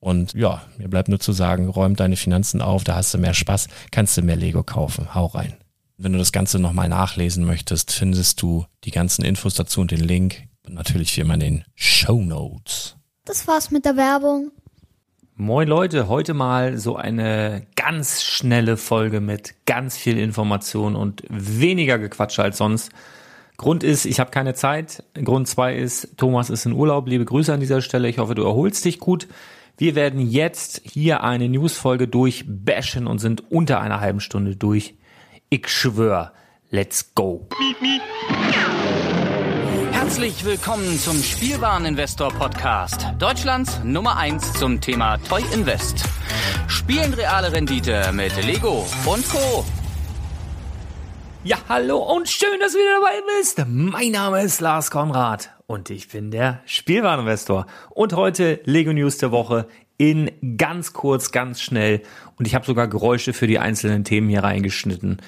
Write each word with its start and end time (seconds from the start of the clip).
Und 0.00 0.34
ja, 0.34 0.62
mir 0.76 0.88
bleibt 0.88 1.08
nur 1.08 1.20
zu 1.20 1.32
sagen, 1.32 1.68
räum 1.68 1.96
deine 1.96 2.16
Finanzen 2.16 2.62
auf, 2.62 2.84
da 2.84 2.94
hast 2.94 3.12
du 3.14 3.18
mehr 3.18 3.34
Spaß, 3.34 3.68
kannst 3.90 4.16
du 4.16 4.22
mehr 4.22 4.36
Lego 4.36 4.62
kaufen. 4.62 5.14
Hau 5.14 5.26
rein. 5.26 5.56
Wenn 5.96 6.12
du 6.12 6.18
das 6.18 6.30
Ganze 6.30 6.60
nochmal 6.60 6.88
nachlesen 6.88 7.44
möchtest, 7.44 7.90
findest 7.90 8.40
du 8.40 8.66
die 8.84 8.92
ganzen 8.92 9.24
Infos 9.24 9.54
dazu 9.54 9.80
und 9.80 9.90
den 9.90 10.00
Link. 10.00 10.44
Und 10.64 10.74
natürlich 10.74 11.16
wie 11.16 11.22
immer 11.22 11.34
in 11.34 11.40
den 11.40 11.64
Show 11.74 12.20
Notes. 12.20 12.96
Das 13.24 13.48
war's 13.48 13.70
mit 13.70 13.84
der 13.84 13.96
Werbung. 13.96 14.52
Moin 15.34 15.68
Leute, 15.68 16.08
heute 16.08 16.34
mal 16.34 16.78
so 16.78 16.96
eine 16.96 17.66
ganz 17.76 18.22
schnelle 18.22 18.76
Folge 18.76 19.20
mit 19.20 19.54
ganz 19.66 19.96
viel 19.96 20.18
Information 20.18 20.96
und 20.96 21.22
weniger 21.28 21.98
Gequatsche 21.98 22.42
als 22.42 22.58
sonst. 22.58 22.90
Grund 23.56 23.82
ist, 23.82 24.04
ich 24.04 24.20
habe 24.20 24.30
keine 24.30 24.54
Zeit. 24.54 25.04
Grund 25.14 25.48
zwei 25.48 25.76
ist, 25.76 26.16
Thomas 26.16 26.50
ist 26.50 26.66
in 26.66 26.72
Urlaub. 26.72 27.08
Liebe 27.08 27.24
Grüße 27.24 27.52
an 27.52 27.60
dieser 27.60 27.82
Stelle. 27.82 28.08
Ich 28.08 28.18
hoffe, 28.18 28.34
du 28.34 28.44
erholst 28.44 28.84
dich 28.84 29.00
gut. 29.00 29.26
Wir 29.80 29.94
werden 29.94 30.18
jetzt 30.18 30.82
hier 30.84 31.22
eine 31.22 31.48
Newsfolge 31.48 32.08
durchbashen 32.08 33.06
und 33.06 33.20
sind 33.20 33.48
unter 33.52 33.80
einer 33.80 34.00
halben 34.00 34.18
Stunde 34.18 34.56
durch. 34.56 34.96
Ich 35.50 35.68
schwör, 35.68 36.32
let's 36.70 37.14
go. 37.14 37.48
Herzlich 39.92 40.44
willkommen 40.44 40.98
zum 40.98 41.22
Spielwareninvestor 41.22 42.30
Podcast. 42.30 43.06
Deutschlands 43.20 43.80
Nummer 43.84 44.16
1 44.16 44.54
zum 44.54 44.80
Thema 44.80 45.16
Toy 45.18 45.44
Invest. 45.54 46.02
Spielen 46.66 47.14
reale 47.14 47.52
Rendite 47.52 48.10
mit 48.12 48.34
Lego 48.44 48.84
und 49.06 49.28
Co. 49.28 49.64
Ja, 51.44 51.58
hallo 51.68 51.98
und 51.98 52.28
schön, 52.28 52.58
dass 52.58 52.72
du 52.72 52.78
wieder 52.78 52.98
dabei 53.00 53.22
bist. 53.38 53.64
Mein 53.68 54.10
Name 54.10 54.42
ist 54.42 54.60
Lars 54.60 54.90
Konrad 54.90 55.56
und 55.68 55.90
ich 55.90 56.08
bin 56.08 56.30
der 56.30 56.62
Spielwareninvestor. 56.64 57.66
Und 57.90 58.14
heute 58.14 58.58
Lego 58.64 58.92
News 58.92 59.18
der 59.18 59.30
Woche 59.30 59.68
in 59.98 60.30
ganz 60.56 60.94
kurz, 60.94 61.30
ganz 61.30 61.60
schnell. 61.60 62.02
Und 62.36 62.46
ich 62.46 62.54
habe 62.54 62.64
sogar 62.64 62.88
Geräusche 62.88 63.34
für 63.34 63.46
die 63.46 63.58
einzelnen 63.58 64.02
Themen 64.02 64.30
hier 64.30 64.42
reingeschnitten, 64.42 65.20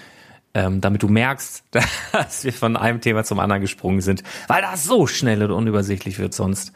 ähm, 0.55 0.81
damit 0.81 1.03
du 1.03 1.09
merkst, 1.09 1.65
dass 2.13 2.43
wir 2.43 2.55
von 2.55 2.79
einem 2.79 3.03
Thema 3.03 3.23
zum 3.23 3.39
anderen 3.39 3.61
gesprungen 3.61 4.01
sind, 4.01 4.23
weil 4.49 4.63
das 4.63 4.85
so 4.85 5.07
schnell 5.07 5.43
und 5.43 5.51
unübersichtlich 5.51 6.19
wird 6.19 6.33
sonst, 6.33 6.73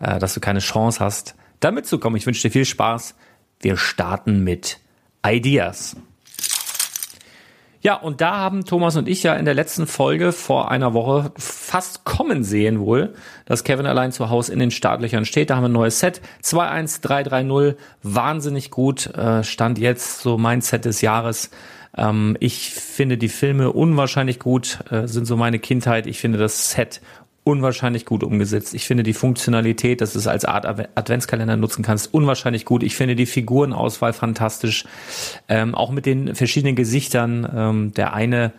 äh, 0.00 0.18
dass 0.18 0.34
du 0.34 0.40
keine 0.40 0.58
Chance 0.58 0.98
hast, 0.98 1.36
da 1.60 1.70
mitzukommen. 1.70 2.16
Ich 2.16 2.26
wünsche 2.26 2.42
dir 2.42 2.50
viel 2.50 2.64
Spaß. 2.64 3.14
Wir 3.60 3.76
starten 3.76 4.42
mit 4.42 4.80
Ideas. 5.24 5.96
Ja, 7.86 7.94
und 7.94 8.20
da 8.20 8.38
haben 8.38 8.64
Thomas 8.64 8.96
und 8.96 9.06
ich 9.06 9.22
ja 9.22 9.36
in 9.36 9.44
der 9.44 9.54
letzten 9.54 9.86
Folge 9.86 10.32
vor 10.32 10.72
einer 10.72 10.92
Woche 10.92 11.30
fast 11.36 12.04
kommen 12.04 12.42
sehen 12.42 12.80
wohl, 12.80 13.14
dass 13.44 13.62
Kevin 13.62 13.86
allein 13.86 14.10
zu 14.10 14.28
Hause 14.28 14.52
in 14.52 14.58
den 14.58 14.72
Startlöchern 14.72 15.24
steht. 15.24 15.50
Da 15.50 15.54
haben 15.54 15.62
wir 15.62 15.68
ein 15.68 15.72
neues 15.72 16.00
Set. 16.00 16.20
21330, 16.42 17.76
wahnsinnig 18.02 18.72
gut. 18.72 19.06
Äh, 19.14 19.44
stand 19.44 19.78
jetzt 19.78 20.18
so 20.18 20.36
mein 20.36 20.62
Set 20.62 20.84
des 20.84 21.00
Jahres. 21.00 21.50
Ähm, 21.96 22.36
ich 22.40 22.74
finde 22.74 23.18
die 23.18 23.28
Filme 23.28 23.70
unwahrscheinlich 23.70 24.40
gut, 24.40 24.80
äh, 24.90 25.06
sind 25.06 25.26
so 25.26 25.36
meine 25.36 25.60
Kindheit. 25.60 26.08
Ich 26.08 26.18
finde 26.18 26.38
das 26.38 26.72
Set 26.72 27.00
unwahrscheinlich 27.46 28.04
gut 28.06 28.24
umgesetzt. 28.24 28.74
Ich 28.74 28.88
finde 28.88 29.04
die 29.04 29.12
Funktionalität, 29.12 30.00
dass 30.00 30.14
du 30.14 30.18
es 30.18 30.26
als 30.26 30.44
Art 30.44 30.66
Adventskalender 30.66 31.56
nutzen 31.56 31.84
kannst, 31.84 32.12
unwahrscheinlich 32.12 32.64
gut. 32.64 32.82
Ich 32.82 32.96
finde 32.96 33.14
die 33.14 33.26
Figurenauswahl 33.26 34.12
fantastisch. 34.12 34.84
Ähm, 35.48 35.76
auch 35.76 35.92
mit 35.92 36.06
den 36.06 36.34
verschiedenen 36.34 36.74
Gesichtern. 36.74 37.48
Ähm, 37.54 37.94
der 37.94 38.14
eine, 38.14 38.52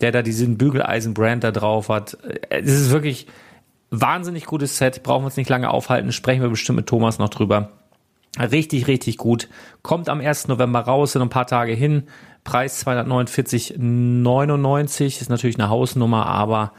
der 0.00 0.10
da 0.10 0.22
diesen 0.22 0.58
Bügeleisen-Brand 0.58 1.44
da 1.44 1.52
drauf 1.52 1.88
hat. 1.88 2.18
Äh, 2.24 2.62
es 2.62 2.72
ist 2.72 2.90
wirklich 2.90 3.28
wahnsinnig 3.90 4.46
gutes 4.46 4.78
Set. 4.78 5.04
Brauchen 5.04 5.22
wir 5.22 5.26
uns 5.26 5.36
nicht 5.36 5.48
lange 5.48 5.70
aufhalten. 5.70 6.10
Sprechen 6.10 6.42
wir 6.42 6.48
bestimmt 6.48 6.78
mit 6.78 6.88
Thomas 6.88 7.20
noch 7.20 7.28
drüber. 7.28 7.70
Richtig, 8.36 8.88
richtig 8.88 9.16
gut. 9.16 9.48
Kommt 9.82 10.08
am 10.08 10.20
1. 10.20 10.48
November 10.48 10.80
raus, 10.80 11.12
sind 11.12 11.22
ein 11.22 11.28
paar 11.28 11.46
Tage 11.46 11.72
hin. 11.72 12.08
Preis 12.42 12.84
249,99 12.84 15.20
ist 15.20 15.30
natürlich 15.30 15.56
eine 15.56 15.68
Hausnummer, 15.68 16.26
aber 16.26 16.72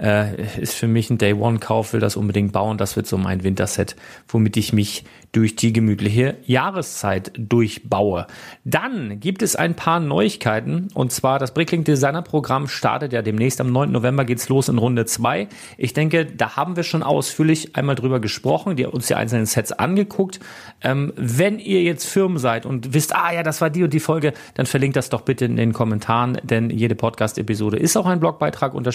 äh, 0.00 0.60
ist 0.60 0.74
für 0.74 0.88
mich 0.88 1.10
ein 1.10 1.18
Day-One-Kauf, 1.18 1.92
will 1.92 2.00
das 2.00 2.16
unbedingt 2.16 2.52
bauen. 2.52 2.78
Das 2.78 2.96
wird 2.96 3.06
so 3.06 3.18
mein 3.18 3.44
Winterset, 3.44 3.96
womit 4.28 4.56
ich 4.56 4.72
mich 4.72 5.04
durch 5.32 5.54
die 5.54 5.72
gemütliche 5.72 6.36
Jahreszeit 6.44 7.32
durchbaue. 7.36 8.26
Dann 8.64 9.20
gibt 9.20 9.42
es 9.42 9.54
ein 9.54 9.76
paar 9.76 10.00
Neuigkeiten 10.00 10.88
und 10.94 11.12
zwar 11.12 11.38
das 11.38 11.54
Bricklink 11.54 11.84
Designer 11.84 12.22
Programm 12.22 12.66
startet 12.66 13.12
ja 13.12 13.22
demnächst 13.22 13.60
am 13.60 13.70
9. 13.70 13.92
November 13.92 14.24
geht's 14.24 14.48
los 14.48 14.68
in 14.68 14.78
Runde 14.78 15.06
2. 15.06 15.48
Ich 15.78 15.92
denke, 15.92 16.26
da 16.26 16.56
haben 16.56 16.74
wir 16.74 16.82
schon 16.82 17.02
ausführlich 17.02 17.76
einmal 17.76 17.94
drüber 17.94 18.18
gesprochen, 18.18 18.74
die 18.74 18.86
uns 18.86 19.06
die 19.06 19.14
einzelnen 19.14 19.46
Sets 19.46 19.70
angeguckt. 19.72 20.40
Ähm, 20.82 21.12
wenn 21.16 21.58
ihr 21.58 21.82
jetzt 21.82 22.06
Firmen 22.06 22.38
seid 22.38 22.66
und 22.66 22.92
wisst, 22.92 23.14
ah 23.14 23.32
ja, 23.32 23.42
das 23.42 23.60
war 23.60 23.70
die 23.70 23.84
und 23.84 23.92
die 23.92 24.00
Folge, 24.00 24.32
dann 24.54 24.66
verlinkt 24.66 24.96
das 24.96 25.10
doch 25.10 25.20
bitte 25.20 25.44
in 25.44 25.56
den 25.56 25.72
Kommentaren, 25.72 26.38
denn 26.42 26.70
jede 26.70 26.96
Podcast-Episode 26.96 27.76
ist 27.76 27.96
auch 27.96 28.06
ein 28.06 28.18
Blogbeitrag 28.18 28.74
unter 28.74 28.90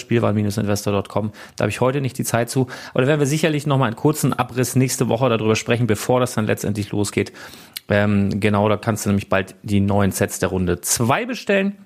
spielwahl-investor.com. 0.95 1.31
Da 1.55 1.63
habe 1.63 1.69
ich 1.69 1.81
heute 1.81 2.01
nicht 2.01 2.17
die 2.17 2.23
Zeit 2.23 2.49
zu, 2.49 2.67
aber 2.93 3.01
da 3.01 3.07
werden 3.07 3.19
wir 3.19 3.27
sicherlich 3.27 3.65
noch 3.67 3.77
mal 3.77 3.87
einen 3.87 3.95
kurzen 3.95 4.33
Abriss 4.33 4.75
nächste 4.75 5.09
Woche 5.09 5.29
darüber 5.29 5.55
sprechen, 5.55 5.87
bevor 5.87 6.19
das 6.19 6.33
dann 6.33 6.45
letztendlich 6.45 6.91
losgeht. 6.91 7.33
Ähm, 7.89 8.39
genau, 8.39 8.67
da 8.67 8.77
kannst 8.77 9.05
du 9.05 9.09
nämlich 9.09 9.29
bald 9.29 9.55
die 9.63 9.79
neuen 9.79 10.11
Sets 10.11 10.39
der 10.39 10.49
Runde 10.49 10.81
2 10.81 11.25
bestellen. 11.25 11.84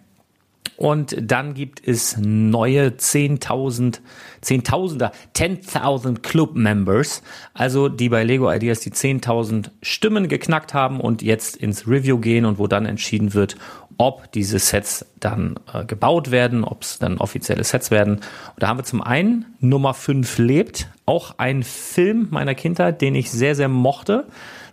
Und 0.80 1.14
dann 1.20 1.56
gibt 1.56 1.86
es 1.86 2.16
neue 2.16 2.88
10.000, 2.92 4.00
10.000er, 4.42 5.12
10.000 5.36 6.22
Club 6.22 6.56
Members, 6.56 7.22
also 7.54 7.90
die 7.90 8.08
bei 8.08 8.24
Lego 8.24 8.50
Ideas 8.50 8.80
die 8.80 8.92
10.000 8.92 9.72
Stimmen 9.81 10.30
geknackt 10.30 10.74
haben 10.74 11.02
und 11.02 11.22
jetzt 11.22 11.58
ins 11.58 11.86
Review 11.86 12.20
gehen 12.20 12.46
und 12.46 12.60
wo 12.60 12.68
dann 12.68 12.86
entschieden 12.86 13.34
wird, 13.34 13.58
ob 13.98 14.31
diese 14.31 14.58
Sets 14.58 15.06
dann 15.20 15.60
äh, 15.74 15.84
gebaut 15.84 16.31
werden, 16.31 16.64
ob 16.64 16.84
es 16.84 16.98
dann 16.98 17.18
offizielle 17.18 17.66
Sets 17.66 17.92
werden. 17.92 18.14
Und 18.14 18.24
da 18.60 18.70
haben 18.70 18.80
wir 18.80 18.86
zum 18.86 19.02
einen 19.02 19.48
Nummer 19.60 19.94
5 19.94 20.38
lebt, 20.38 20.88
auch 21.06 21.40
ein 21.40 21.64
Film 21.64 22.30
meiner 22.32 22.56
Kindheit, 22.56 23.02
den 23.02 23.16
ich 23.16 23.32
sehr, 23.32 23.54
sehr 23.54 23.68
mochte, 23.68 24.28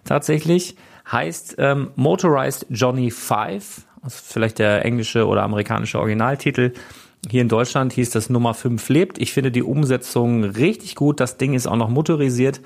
tatsächlich, 0.04 0.76
heißt 1.10 1.56
ähm, 1.58 1.90
Motorized 1.96 2.66
Johnny 2.70 3.10
5, 3.10 3.85
also 4.02 4.18
vielleicht 4.24 4.58
der 4.58 4.84
englische 4.84 5.26
oder 5.26 5.42
amerikanische 5.42 5.98
Originaltitel. 5.98 6.72
Hier 7.28 7.42
in 7.42 7.48
Deutschland 7.48 7.92
hieß 7.92 8.10
das 8.10 8.30
Nummer 8.30 8.54
5 8.54 8.88
lebt. 8.88 9.18
Ich 9.18 9.32
finde 9.32 9.50
die 9.50 9.62
Umsetzung 9.62 10.44
richtig 10.44 10.94
gut. 10.94 11.20
Das 11.20 11.38
Ding 11.38 11.54
ist 11.54 11.66
auch 11.66 11.76
noch 11.76 11.88
motorisiert 11.88 12.60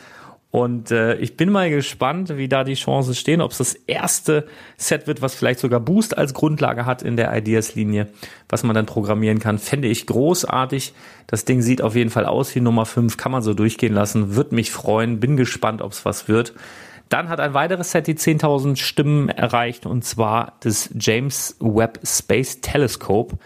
und 0.53 0.91
äh, 0.91 1.15
ich 1.17 1.37
bin 1.37 1.51
mal 1.51 1.71
gespannt, 1.71 2.37
wie 2.37 2.49
da 2.49 2.65
die 2.65 2.75
Chancen 2.75 3.15
stehen, 3.15 3.41
ob 3.41 3.53
es 3.53 3.59
das 3.59 3.75
erste 3.75 4.47
Set 4.77 5.07
wird, 5.07 5.23
was 5.23 5.35
vielleicht 5.35 5.61
sogar 5.61 5.79
Boost 5.79 6.19
als 6.19 6.35
Grundlage 6.35 6.87
hat 6.87 7.03
in 7.03 7.17
der 7.17 7.37
Ideas-Linie, 7.37 8.09
was 8.49 8.65
man 8.65 8.75
dann 8.75 8.87
programmieren 8.87 9.39
kann. 9.39 9.59
Fände 9.59 9.87
ich 9.87 10.07
großartig. 10.07 10.93
Das 11.29 11.45
Ding 11.45 11.63
sieht 11.63 11.83
auf 11.83 11.95
jeden 11.95 12.11
Fall 12.11 12.27
aus 12.27 12.53
wie 12.57 12.61
Nummer 12.61 12.85
5, 12.85 13.17
kann 13.17 13.31
man 13.31 13.43
so 13.43 13.55
durchgehen 13.55 13.95
lassen, 13.95 14.35
wird 14.35 14.51
mich 14.51 14.73
freuen, 14.73 15.21
bin 15.21 15.37
gespannt, 15.37 15.83
ob 15.83 15.93
es 15.93 16.05
was 16.05 16.27
wird. 16.27 16.53
Dann 17.11 17.29
hat 17.29 17.41
ein 17.41 17.55
weiteres 17.55 17.91
Set 17.91 18.07
die 18.07 18.15
10.000 18.15 18.77
Stimmen 18.77 19.29
erreicht, 19.29 19.85
und 19.85 20.05
zwar 20.05 20.55
das 20.61 20.91
James 20.99 21.57
Webb 21.59 21.99
Space 22.05 22.61
Telescope. 22.61 23.37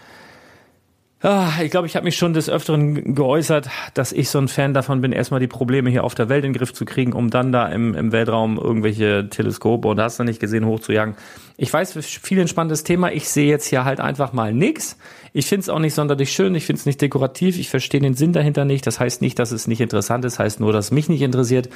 Ah, 1.25 1.53
ich 1.59 1.71
glaube, 1.71 1.87
ich 1.87 1.95
habe 1.95 2.03
mich 2.03 2.17
schon 2.17 2.33
des 2.33 2.51
Öfteren 2.51 3.15
geäußert, 3.15 3.67
dass 3.95 4.11
ich 4.11 4.29
so 4.29 4.37
ein 4.37 4.47
Fan 4.47 4.75
davon 4.75 5.01
bin, 5.01 5.11
erstmal 5.11 5.39
die 5.39 5.47
Probleme 5.47 5.89
hier 5.89 6.03
auf 6.03 6.13
der 6.13 6.29
Welt 6.29 6.45
in 6.45 6.53
den 6.53 6.57
Griff 6.59 6.71
zu 6.71 6.85
kriegen, 6.85 7.13
um 7.13 7.31
dann 7.31 7.51
da 7.51 7.67
im, 7.67 7.95
im 7.95 8.11
Weltraum 8.11 8.59
irgendwelche 8.59 9.27
Teleskope 9.27 9.87
und 9.87 9.99
hast 9.99 10.19
du 10.19 10.23
nicht 10.23 10.39
gesehen 10.39 10.67
hochzujagen. 10.67 11.15
Ich 11.57 11.73
weiß, 11.73 11.97
viel 12.05 12.37
entspanntes 12.37 12.83
Thema. 12.83 13.11
Ich 13.11 13.27
sehe 13.27 13.49
jetzt 13.49 13.65
hier 13.65 13.85
halt 13.85 14.01
einfach 14.01 14.33
mal 14.33 14.53
nix. 14.53 14.99
Ich 15.33 15.47
finde 15.47 15.61
es 15.61 15.69
auch 15.69 15.79
nicht 15.79 15.95
sonderlich 15.95 16.31
schön. 16.31 16.53
Ich 16.53 16.67
finde 16.67 16.81
es 16.81 16.85
nicht 16.85 17.01
dekorativ. 17.01 17.57
Ich 17.57 17.69
verstehe 17.71 18.01
den 18.01 18.13
Sinn 18.13 18.31
dahinter 18.31 18.63
nicht. 18.63 18.85
Das 18.85 18.99
heißt 18.99 19.23
nicht, 19.23 19.39
dass 19.39 19.51
es 19.51 19.65
nicht 19.65 19.81
interessant 19.81 20.25
ist. 20.25 20.37
Heißt 20.37 20.59
nur, 20.59 20.73
dass 20.73 20.85
es 20.85 20.91
mich 20.91 21.09
nicht 21.09 21.23
interessiert. 21.23 21.69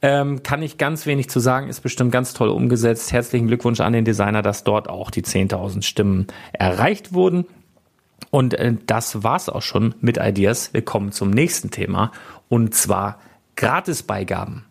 Ähm, 0.00 0.44
kann 0.44 0.62
ich 0.62 0.78
ganz 0.78 1.06
wenig 1.06 1.28
zu 1.28 1.40
sagen. 1.40 1.68
Ist 1.68 1.80
bestimmt 1.80 2.12
ganz 2.12 2.34
toll 2.34 2.50
umgesetzt. 2.50 3.12
Herzlichen 3.12 3.48
Glückwunsch 3.48 3.80
an 3.80 3.94
den 3.94 4.04
Designer, 4.04 4.42
dass 4.42 4.62
dort 4.62 4.88
auch 4.88 5.10
die 5.10 5.22
10.000 5.22 5.82
Stimmen 5.82 6.28
erreicht 6.52 7.12
wurden. 7.14 7.46
Und 8.32 8.54
äh, 8.54 8.74
das 8.86 9.22
war's 9.22 9.50
auch 9.50 9.60
schon 9.60 9.94
mit 10.00 10.16
Ideas. 10.16 10.72
Wir 10.72 10.82
kommen 10.82 11.12
zum 11.12 11.30
nächsten 11.30 11.70
Thema 11.70 12.12
und 12.48 12.74
zwar 12.74 13.18
Gratisbeigaben. 13.56 14.64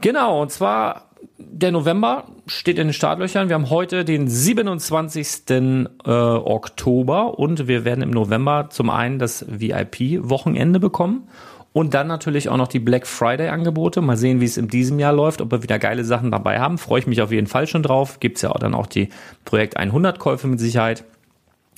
Genau, 0.00 0.40
und 0.40 0.50
zwar 0.50 1.10
der 1.36 1.70
November 1.70 2.24
steht 2.46 2.78
in 2.78 2.88
den 2.88 2.92
Startlöchern. 2.94 3.48
Wir 3.48 3.56
haben 3.56 3.68
heute 3.68 4.06
den 4.06 4.26
27. 4.26 5.44
Äh, 5.50 6.10
Oktober 6.10 7.38
und 7.38 7.68
wir 7.68 7.84
werden 7.84 8.02
im 8.02 8.10
November 8.10 8.68
zum 8.70 8.88
einen 8.88 9.18
das 9.18 9.44
VIP-Wochenende 9.46 10.80
bekommen 10.80 11.28
und 11.74 11.92
dann 11.92 12.06
natürlich 12.06 12.48
auch 12.48 12.56
noch 12.56 12.68
die 12.68 12.80
Black 12.80 13.06
Friday-Angebote. 13.06 14.00
Mal 14.00 14.16
sehen, 14.16 14.40
wie 14.40 14.46
es 14.46 14.56
in 14.56 14.68
diesem 14.68 14.98
Jahr 14.98 15.12
läuft, 15.12 15.42
ob 15.42 15.50
wir 15.50 15.62
wieder 15.62 15.78
geile 15.78 16.04
Sachen 16.04 16.30
dabei 16.30 16.58
haben. 16.58 16.78
Freue 16.78 17.00
ich 17.00 17.06
mich 17.06 17.20
auf 17.20 17.32
jeden 17.32 17.48
Fall 17.48 17.66
schon 17.66 17.82
drauf. 17.82 18.18
Gibt's 18.18 18.40
ja 18.40 18.50
auch 18.50 18.58
dann 18.58 18.74
auch 18.74 18.86
die 18.86 19.10
Projekt 19.44 19.78
100-Käufe 19.78 20.46
mit 20.46 20.58
Sicherheit. 20.58 21.04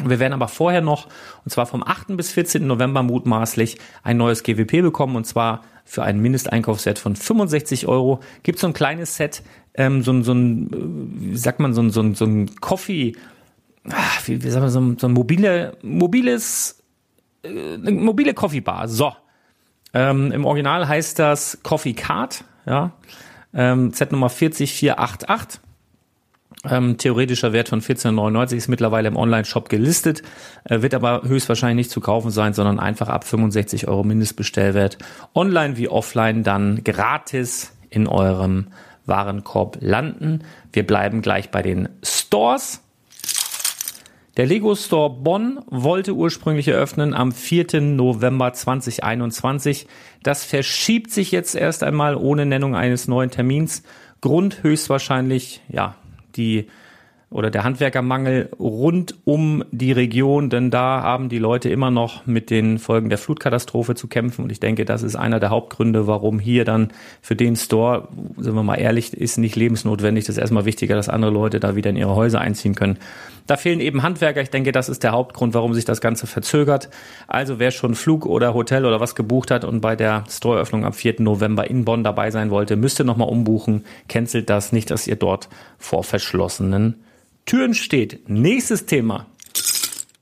Wir 0.05 0.19
werden 0.19 0.33
aber 0.33 0.49
vorher 0.49 0.81
noch, 0.81 1.09
und 1.45 1.51
zwar 1.51 1.67
vom 1.67 1.83
8. 1.83 2.17
bis 2.17 2.33
14. 2.33 2.67
November 2.67 3.03
mutmaßlich, 3.03 3.79
ein 4.03 4.17
neues 4.17 4.43
GWP 4.43 4.83
bekommen, 4.83 5.17
und 5.17 5.27
zwar 5.27 5.63
für 5.85 6.03
einen 6.03 6.21
Mindesteinkaufswert 6.21 6.99
von 6.99 7.17
65 7.17 7.87
Euro. 7.89 8.21
Gibt 8.43 8.59
so 8.59 8.67
ein 8.67 8.73
kleines 8.73 9.17
Set, 9.17 9.43
ähm, 9.75 10.03
so, 10.03 10.23
so 10.23 10.33
ein, 10.33 10.69
wie 11.33 11.37
sagt 11.37 11.61
man, 11.61 11.75
so 11.75 11.83
ein, 11.83 11.91
so 11.91 12.01
ein, 12.01 12.15
so 12.15 12.25
ein 12.25 12.55
Coffee, 12.61 13.15
ach, 13.89 14.29
wie, 14.29 14.43
wie 14.43 14.51
sagen 14.51 14.65
wir, 14.65 14.71
so 14.71 14.81
ein, 14.81 14.99
so 14.99 15.09
ein 15.09 15.13
mobile, 15.13 15.77
mobiles, 15.83 16.83
äh, 17.43 17.77
mobile 17.79 18.35
Coffee 18.35 18.61
Bar. 18.61 18.89
So. 18.89 19.13
Ähm, 19.93 20.31
Im 20.33 20.45
Original 20.45 20.87
heißt 20.87 21.19
das 21.19 21.59
Coffee 21.63 21.95
Card, 21.95 22.45
ja. 22.67 22.93
Ähm, 23.53 23.93
Z 23.93 24.13
Nummer 24.13 24.29
40488. 24.29 25.61
Ähm, 26.69 26.99
theoretischer 26.99 27.53
Wert 27.53 27.71
von 27.71 27.81
14,99 27.81 28.57
ist 28.57 28.69
mittlerweile 28.69 29.09
im 29.09 29.17
Online-Shop 29.17 29.69
gelistet, 29.69 30.23
äh, 30.65 30.83
wird 30.83 30.95
aber 30.95 31.23
höchstwahrscheinlich 31.23 31.87
nicht 31.87 31.91
zu 31.91 32.01
kaufen 32.01 32.31
sein, 32.31 32.53
sondern 32.53 32.79
einfach 32.79 33.09
ab 33.09 33.25
65 33.25 33.89
Euro 33.89 34.05
Mindestbestellwert 34.05 34.99
online 35.35 35.79
wie 35.79 35.89
offline 35.89 36.43
dann 36.43 36.85
gratis 36.85 37.73
in 37.89 38.07
eurem 38.07 38.69
Warenkorb 39.07 39.79
landen. 39.81 40.41
Wir 40.73 40.87
bleiben 40.87 41.23
gleich 41.23 41.51
bei 41.51 41.63
den 41.63 41.89
Stores. 42.03 42.83
Der 44.37 44.47
Lego 44.47 44.75
Store 44.75 45.11
Bonn 45.11 45.61
wollte 45.67 46.15
ursprünglich 46.15 46.69
eröffnen 46.69 47.15
am 47.15 47.33
4. 47.33 47.81
November 47.81 48.53
2021. 48.53 49.87
Das 50.23 50.45
verschiebt 50.45 51.11
sich 51.11 51.33
jetzt 51.33 51.55
erst 51.55 51.83
einmal 51.83 52.17
ohne 52.17 52.47
Nennung 52.47 52.77
eines 52.77 53.09
neuen 53.09 53.31
Termins. 53.31 53.83
Grund 54.21 54.63
höchstwahrscheinlich, 54.63 55.63
ja, 55.69 55.97
die 56.41 56.67
oder 57.31 57.51
der 57.51 57.63
Handwerkermangel 57.63 58.51
rund 58.59 59.15
um 59.25 59.65
die 59.71 59.93
Region, 59.93 60.51
denn 60.51 60.73
da 60.73 61.03
haben 61.03 61.29
die 61.29 61.39
Leute 61.39 61.69
immer 61.69 61.93
noch 61.93 62.27
mit 62.27 62.51
den 62.51 62.81
Folgen 62.81 63.09
der 63.09 63.19
Flutkatastrophe 63.19 63.95
zu 63.95 64.09
kämpfen 64.09 64.43
und 64.43 64.51
ich 64.51 64.59
denke, 64.59 64.85
das 64.85 65.05
ist 65.05 65.15
einer 65.15 65.39
der 65.39 65.51
Hauptgründe, 65.51 66.09
warum 66.09 66.41
hier 66.41 66.65
dann 66.65 66.89
für 67.23 67.37
den 67.37 67.55
Store, 67.55 68.09
sind 68.37 68.57
wir 68.57 68.65
mal 68.65 68.75
ehrlich, 68.75 69.13
ist 69.13 69.39
nicht 69.39 69.55
lebensnotwendig, 69.55 70.25
das 70.25 70.37
ist 70.37 70.41
erstmal 70.41 70.65
wichtiger, 70.65 70.97
dass 70.97 71.09
andere 71.09 71.31
Leute 71.31 71.61
da 71.61 71.77
wieder 71.77 71.91
in 71.91 71.97
ihre 71.97 72.17
Häuser 72.17 72.41
einziehen 72.41 72.75
können. 72.75 72.99
Da 73.47 73.57
fehlen 73.57 73.81
eben 73.81 74.03
Handwerker, 74.03 74.43
ich 74.43 74.51
denke, 74.51 74.73
das 74.73 74.89
ist 74.89 75.05
der 75.05 75.13
Hauptgrund, 75.13 75.55
warum 75.55 75.73
sich 75.73 75.85
das 75.85 76.01
Ganze 76.01 76.27
verzögert. 76.27 76.89
Also 77.29 77.61
wer 77.61 77.71
schon 77.71 77.95
Flug 77.95 78.27
oder 78.27 78.55
Hotel 78.55 78.85
oder 78.85 78.99
was 78.99 79.15
gebucht 79.15 79.53
hat 79.53 79.65
und 79.65 79.81
bei 79.81 79.95
der 79.95 80.25
Storeöffnung 80.29 80.85
am 80.85 80.93
4. 80.93 81.17
November 81.21 81.71
in 81.71 81.85
Bonn 81.85 82.03
dabei 82.03 82.33
sein 82.33 82.51
wollte, 82.51 82.75
müsste 82.75 83.05
nochmal 83.05 83.29
umbuchen, 83.29 83.85
cancelt 84.09 84.51
das, 84.51 84.73
nicht, 84.73 84.91
dass 84.91 85.07
ihr 85.07 85.17
dort 85.17 85.49
vor 85.79 86.03
verschlossenen 86.03 86.97
Türen 87.51 87.75
steht. 87.75 88.29
Nächstes 88.29 88.87
Thema. 88.87 89.27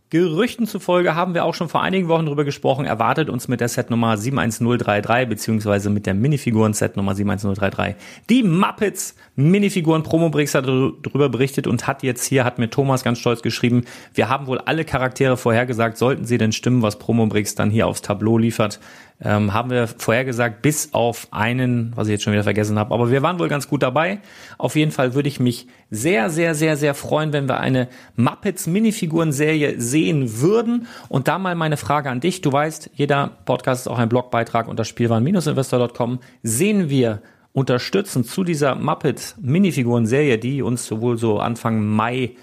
Gerüchten 0.09 0.67
zufolge 0.67 1.15
haben 1.15 1.35
wir 1.35 1.45
auch 1.45 1.53
schon 1.53 1.69
vor 1.69 1.83
einigen 1.83 2.09
Wochen 2.09 2.25
darüber 2.25 2.47
gesprochen, 2.47 2.87
erwartet 2.87 3.29
uns 3.29 3.49
mit 3.49 3.61
der 3.61 3.69
Set 3.69 3.91
Nummer 3.91 4.17
71033 4.17 5.29
beziehungsweise 5.29 5.91
mit 5.91 6.07
der 6.07 6.15
Minifiguren 6.15 6.73
Set 6.73 6.97
Nummer 6.97 7.15
71033 7.15 7.97
die 8.31 8.43
Muppets 8.43 9.15
Minifiguren 9.37 10.05
Promobrix 10.05 10.55
hat 10.55 10.65
darüber 10.65 11.29
berichtet 11.29 11.67
und 11.67 11.87
hat 11.87 12.03
jetzt 12.03 12.25
hier, 12.25 12.47
hat 12.47 12.59
mir 12.59 12.71
Thomas 12.71 13.05
ganz 13.05 13.19
stolz 13.19 13.43
geschrieben, 13.43 13.85
wir 14.15 14.31
haben 14.31 14.47
wohl 14.47 14.61
alle 14.61 14.87
Charaktere 14.87 15.37
vorhergesagt, 15.37 15.99
sollten 15.99 16.25
sie 16.25 16.39
denn 16.39 16.53
stimmen, 16.53 16.81
was 16.81 16.99
Promobrix 16.99 17.55
dann 17.55 17.69
hier 17.69 17.89
aufs 17.89 18.01
Tableau 18.01 18.39
liefert 18.39 18.81
ähm, 19.21 19.53
haben 19.53 19.71
wir 19.71 19.89
vorhergesagt, 19.89 20.63
bis 20.63 20.95
auf 20.95 21.29
einen, 21.33 21.93
was 21.97 22.07
ich 22.07 22.13
jetzt 22.13 22.23
schon 22.23 22.33
wieder 22.33 22.45
vergessen 22.45 22.79
habe. 22.79 22.95
Aber 22.95 23.11
wir 23.11 23.23
waren 23.23 23.39
wohl 23.39 23.49
ganz 23.49 23.69
gut 23.69 23.83
dabei. 23.83 24.21
Auf 24.59 24.77
jeden 24.77 24.93
Fall 24.93 25.15
würde 25.15 25.29
ich 25.29 25.41
mich 25.41 25.67
sehr, 25.91 26.31
sehr, 26.31 26.55
sehr, 26.55 26.77
sehr 26.77 26.95
freuen, 26.95 27.33
wenn 27.33 27.49
wir 27.49 27.59
eine 27.59 27.89
Muppets 28.17 28.67
Minifiguren-Serie 28.67 29.81
sehen 29.81 30.41
würden. 30.41 30.87
Und 31.09 31.27
da 31.27 31.39
mal 31.39 31.57
meine 31.57 31.77
Frage 31.77 32.11
an 32.11 32.21
dich. 32.21 32.43
Du 32.43 32.53
weißt, 32.53 32.91
jeder 32.95 33.39
Podcast 33.45 33.83
ist 33.83 33.89
auch 33.89 33.99
ein 33.99 34.09
Blogbeitrag 34.09 34.69
unter 34.69 34.85
spielwaren-investor.com. 34.85 36.21
Sehen 36.43 36.89
wir 36.89 37.21
unterstützen 37.53 38.23
zu 38.23 38.45
dieser 38.45 38.77
Muppet 38.77 39.35
Minifiguren-Serie, 39.41 40.39
die 40.39 40.63
uns 40.63 40.87
sowohl 40.87 41.19
so 41.19 41.41
Anfang 41.41 41.85
Mai, 41.85 42.37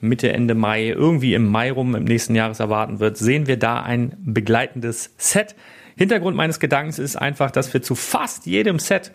Mitte, 0.00 0.32
Ende 0.32 0.56
Mai, 0.56 0.88
irgendwie 0.88 1.34
im 1.34 1.46
Mai 1.46 1.70
rum 1.70 1.94
im 1.94 2.04
nächsten 2.04 2.34
Jahres 2.34 2.58
erwarten 2.58 2.98
wird, 2.98 3.16
sehen 3.16 3.46
wir 3.46 3.58
da 3.58 3.82
ein 3.82 4.16
begleitendes 4.18 5.14
Set. 5.16 5.54
Hintergrund 5.98 6.36
meines 6.36 6.60
Gedankens 6.60 6.98
ist 6.98 7.16
einfach, 7.16 7.50
dass 7.50 7.72
wir 7.74 7.82
zu 7.82 7.94
fast 7.94 8.46
jedem 8.46 8.78
Set 8.78 9.12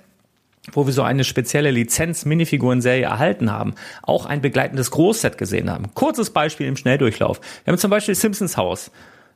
wo 0.71 0.85
wir 0.85 0.93
so 0.93 1.03
eine 1.03 1.25
spezielle 1.25 1.71
Lizenz-Minifiguren-Serie 1.71 3.03
erhalten 3.03 3.51
haben, 3.51 3.75
auch 4.01 4.25
ein 4.25 4.39
begleitendes 4.39 4.91
Großset 4.91 5.37
gesehen 5.37 5.69
haben. 5.69 5.93
Kurzes 5.93 6.29
Beispiel 6.29 6.67
im 6.67 6.77
Schnelldurchlauf. 6.77 7.41
Wir 7.65 7.73
haben 7.73 7.77
zum 7.77 7.91
Beispiel 7.91 8.15
Simpsons 8.15 8.55
Haus. 8.55 8.89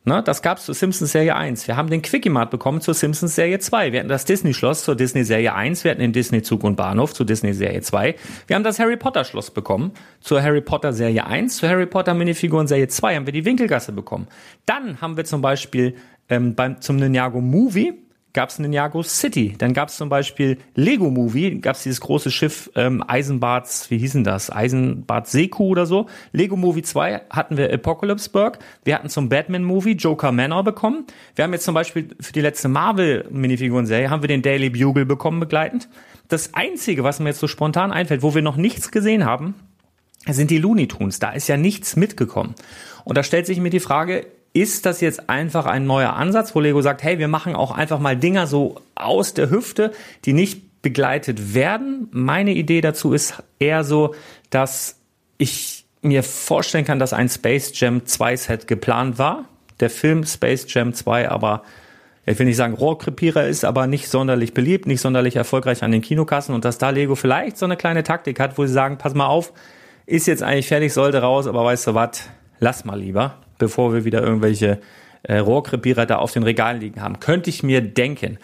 Ne, 0.07 0.23
das 0.23 0.41
gab 0.41 0.57
es 0.57 0.63
zur 0.63 0.73
Simpsons 0.73 1.11
Serie 1.11 1.35
1. 1.35 1.67
Wir 1.67 1.75
haben 1.75 1.89
den 1.89 2.01
Quickie 2.01 2.29
Mart 2.29 2.49
bekommen 2.49 2.79
zur 2.79 2.93
Simpsons 2.93 3.35
Serie 3.35 3.59
2. 3.59 3.91
Wir 3.91 3.99
hatten 3.99 4.07
das 4.07 4.23
Disney 4.23 4.53
Schloss 4.53 4.85
zur 4.85 4.95
Disney 4.95 5.25
Serie 5.25 5.53
1. 5.53 5.83
Wir 5.83 5.91
hatten 5.91 5.99
den 5.99 6.13
Disney 6.13 6.41
Zug 6.41 6.63
und 6.63 6.77
Bahnhof 6.77 7.13
zur 7.13 7.25
Disney 7.25 7.51
Serie 7.51 7.81
2. 7.81 8.15
Wir 8.47 8.55
haben 8.55 8.63
das 8.63 8.79
Harry 8.79 8.95
Potter 8.95 9.25
Schloss 9.25 9.51
bekommen 9.51 9.91
zur 10.21 10.41
Harry 10.41 10.61
Potter 10.61 10.93
Serie 10.93 11.25
1. 11.25 11.57
Zur 11.57 11.67
Harry 11.67 11.87
Potter 11.87 12.13
Minifiguren 12.13 12.67
Serie 12.67 12.87
2 12.87 13.17
haben 13.17 13.25
wir 13.25 13.33
die 13.33 13.43
Winkelgasse 13.43 13.91
bekommen. 13.91 14.29
Dann 14.65 15.01
haben 15.01 15.17
wir 15.17 15.25
zum 15.25 15.41
Beispiel 15.41 15.95
ähm, 16.29 16.55
beim, 16.55 16.81
zum 16.81 16.97
Ninjago 16.97 17.41
Movie 17.41 17.93
gab 18.37 18.49
es 18.49 18.59
Ninjago 18.59 19.01
City. 19.01 19.55
Dann 19.57 19.73
gab 19.73 19.89
es 19.89 19.97
zum 19.97 20.09
Beispiel 20.09 20.59
Lego 20.75 21.09
Movie, 21.09 21.59
gab 21.59 21.75
es 21.75 21.81
dieses 21.81 21.99
große 22.01 22.29
Schiff 22.29 22.69
ähm, 22.75 23.03
Eisenbarts, 23.07 23.89
wie 23.89 23.97
hießen 23.97 24.23
das? 24.23 24.51
Eisenbart 24.51 25.27
Seku 25.27 25.63
oder 25.69 25.87
so. 25.87 26.05
Lego 26.33 26.55
Movie 26.55 26.83
2 26.83 27.21
hatten 27.31 27.57
wir 27.57 27.73
Apocalypseburg. 27.73 28.59
Wir 28.83 28.93
hatten 28.93 29.09
zum 29.09 29.27
Batman 29.27 29.63
Movie 29.63 29.93
Joker 29.93 30.31
Manor 30.31 30.63
bekommen. 30.63 31.05
Wir 31.33 31.45
haben 31.45 31.53
jetzt 31.53 31.65
zum 31.65 31.73
Beispiel 31.73 32.09
für 32.19 32.31
die 32.31 32.41
letzte 32.41 32.67
Marvel 32.67 33.25
Minifiguren-Serie 33.31 34.11
haben 34.11 34.21
wir 34.21 34.27
den 34.27 34.43
Daily 34.43 34.69
Bugle 34.69 35.07
bekommen 35.07 35.39
begleitend. 35.39 35.89
Das 36.27 36.53
einzige, 36.53 37.03
was 37.03 37.19
mir 37.19 37.29
jetzt 37.29 37.39
so 37.39 37.47
spontan 37.47 37.91
einfällt, 37.91 38.21
wo 38.21 38.35
wir 38.35 38.43
noch 38.43 38.57
nichts 38.57 38.91
gesehen 38.91 39.25
haben, 39.25 39.55
sind 40.27 40.51
die 40.51 40.59
Looney 40.59 40.87
Tunes. 40.87 41.17
Da 41.17 41.31
ist 41.31 41.47
ja 41.47 41.57
nichts 41.57 41.95
mitgekommen. 41.95 42.53
Und 43.03 43.17
da 43.17 43.23
stellt 43.23 43.47
sich 43.47 43.59
mir 43.59 43.71
die 43.71 43.79
Frage, 43.79 44.27
ist 44.61 44.87
das 44.87 45.01
jetzt 45.01 45.29
einfach 45.29 45.65
ein 45.65 45.85
neuer 45.85 46.13
Ansatz, 46.13 46.55
wo 46.55 46.59
Lego 46.59 46.81
sagt, 46.81 47.03
hey, 47.03 47.19
wir 47.19 47.27
machen 47.27 47.55
auch 47.55 47.71
einfach 47.71 47.99
mal 47.99 48.17
Dinger 48.17 48.47
so 48.47 48.81
aus 48.95 49.33
der 49.35 49.51
Hüfte, 49.51 49.91
die 50.25 50.33
nicht 50.33 50.81
begleitet 50.81 51.53
werden? 51.53 52.07
Meine 52.11 52.53
Idee 52.53 52.81
dazu 52.81 53.13
ist 53.13 53.43
eher 53.59 53.83
so, 53.83 54.15
dass 54.49 54.99
ich 55.37 55.85
mir 56.01 56.23
vorstellen 56.23 56.85
kann, 56.85 56.97
dass 56.97 57.13
ein 57.13 57.29
Space 57.29 57.71
Jam 57.79 58.05
2 58.05 58.35
Set 58.35 58.67
geplant 58.67 59.19
war. 59.19 59.45
Der 59.79 59.91
Film 59.91 60.25
Space 60.25 60.65
Jam 60.67 60.93
2 60.93 61.29
aber 61.29 61.63
ich 62.25 62.37
will 62.39 62.45
nicht 62.45 62.57
sagen 62.57 62.73
Rohrkrepierer 62.73 63.47
ist, 63.47 63.63
aber 63.63 63.87
nicht 63.87 64.09
sonderlich 64.09 64.53
beliebt, 64.53 64.85
nicht 64.85 64.99
sonderlich 64.99 65.37
erfolgreich 65.37 65.83
an 65.83 65.91
den 65.91 66.01
Kinokassen 66.01 66.53
und 66.53 66.65
dass 66.65 66.77
da 66.77 66.89
Lego 66.89 67.15
vielleicht 67.15 67.57
so 67.57 67.65
eine 67.65 67.77
kleine 67.77 68.03
Taktik 68.03 68.39
hat, 68.39 68.57
wo 68.57 68.65
sie 68.65 68.73
sagen, 68.73 68.97
pass 68.97 69.13
mal 69.13 69.27
auf, 69.27 69.53
ist 70.05 70.27
jetzt 70.27 70.43
eigentlich 70.43 70.67
fertig, 70.67 70.93
sollte 70.93 71.21
raus, 71.21 71.47
aber 71.47 71.63
weißt 71.63 71.87
du 71.87 71.93
was, 71.93 72.23
lass 72.59 72.83
mal 72.83 72.99
lieber 72.99 73.35
bevor 73.57 73.93
wir 73.93 74.05
wieder 74.05 74.21
irgendwelche 74.21 74.79
äh, 75.23 75.37
Rohrkrepierer 75.37 76.05
da 76.05 76.17
auf 76.17 76.31
den 76.31 76.43
Regalen 76.43 76.79
liegen 76.79 77.01
haben. 77.01 77.19
Könnte 77.19 77.49
ich 77.49 77.63
mir 77.63 77.81
denken. 77.81 78.37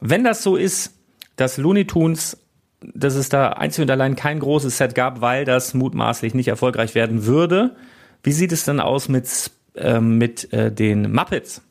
Wenn 0.00 0.24
das 0.24 0.42
so 0.42 0.56
ist, 0.56 0.94
dass 1.36 1.56
Looney 1.56 1.86
Tunes, 1.86 2.38
dass 2.80 3.14
es 3.14 3.28
da 3.28 3.50
einzig 3.50 3.82
und 3.82 3.90
allein 3.90 4.16
kein 4.16 4.38
großes 4.38 4.78
Set 4.78 4.94
gab, 4.94 5.20
weil 5.20 5.44
das 5.44 5.74
mutmaßlich 5.74 6.34
nicht 6.34 6.48
erfolgreich 6.48 6.94
werden 6.94 7.26
würde, 7.26 7.76
wie 8.22 8.32
sieht 8.32 8.52
es 8.52 8.64
denn 8.64 8.80
aus 8.80 9.08
mit, 9.08 9.50
äh, 9.74 10.00
mit 10.00 10.52
äh, 10.52 10.70
den 10.70 11.12
Muppets? 11.12 11.62